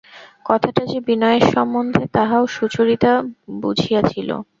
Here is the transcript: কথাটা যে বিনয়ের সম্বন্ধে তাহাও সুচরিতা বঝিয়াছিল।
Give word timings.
কথাটা 0.45 0.83
যে 0.85 0.99
বিনয়ের 1.07 1.43
সম্বন্ধে 1.53 2.03
তাহাও 2.15 2.43
সুচরিতা 2.47 3.11
বঝিয়াছিল। 3.61 4.29